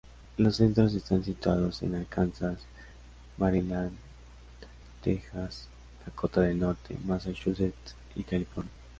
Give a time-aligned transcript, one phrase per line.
[0.37, 2.57] Los centros están situados en Arkansas,
[3.37, 3.91] Maryland,
[5.03, 5.67] Tejas,
[6.03, 8.71] Dakota del Norte, Massachusetts, y California.